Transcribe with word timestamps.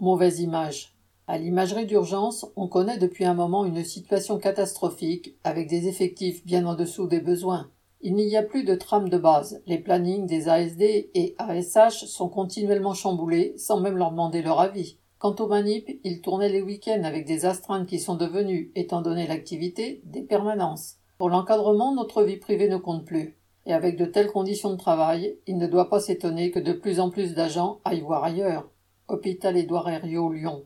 Mauvaise 0.00 0.38
image. 0.38 0.94
À 1.26 1.38
l'imagerie 1.38 1.84
d'urgence, 1.84 2.46
on 2.54 2.68
connaît 2.68 2.98
depuis 2.98 3.24
un 3.24 3.34
moment 3.34 3.64
une 3.64 3.82
situation 3.82 4.38
catastrophique, 4.38 5.34
avec 5.42 5.68
des 5.68 5.88
effectifs 5.88 6.46
bien 6.46 6.66
en 6.66 6.76
dessous 6.76 7.08
des 7.08 7.18
besoins. 7.18 7.68
Il 8.00 8.14
n'y 8.14 8.36
a 8.36 8.44
plus 8.44 8.62
de 8.62 8.76
trame 8.76 9.08
de 9.08 9.18
base. 9.18 9.60
Les 9.66 9.78
plannings 9.78 10.26
des 10.26 10.48
ASD 10.48 10.82
et 10.82 11.34
ASH 11.38 12.04
sont 12.04 12.28
continuellement 12.28 12.94
chamboulés, 12.94 13.54
sans 13.56 13.80
même 13.80 13.96
leur 13.96 14.12
demander 14.12 14.40
leur 14.40 14.60
avis. 14.60 14.98
Quant 15.18 15.34
aux 15.40 15.48
manip, 15.48 15.90
ils 16.04 16.20
tournaient 16.20 16.48
les 16.48 16.62
week-ends 16.62 17.02
avec 17.02 17.26
des 17.26 17.44
astreintes 17.44 17.88
qui 17.88 17.98
sont 17.98 18.14
devenues, 18.14 18.70
étant 18.76 19.02
donné 19.02 19.26
l'activité, 19.26 20.00
des 20.04 20.22
permanences. 20.22 20.98
Pour 21.18 21.28
l'encadrement, 21.28 21.92
notre 21.92 22.22
vie 22.22 22.36
privée 22.36 22.68
ne 22.68 22.76
compte 22.76 23.04
plus. 23.04 23.36
Et 23.66 23.72
avec 23.72 23.96
de 23.96 24.04
telles 24.04 24.30
conditions 24.30 24.70
de 24.70 24.76
travail, 24.78 25.36
il 25.48 25.58
ne 25.58 25.66
doit 25.66 25.90
pas 25.90 25.98
s'étonner 25.98 26.52
que 26.52 26.60
de 26.60 26.72
plus 26.72 27.00
en 27.00 27.10
plus 27.10 27.34
d'agents 27.34 27.80
aillent 27.84 28.02
voir 28.02 28.22
ailleurs. 28.22 28.70
Hôpital 29.08 29.56
Édouard 29.56 29.88
Herriot, 29.88 30.32
Lyon. 30.32 30.56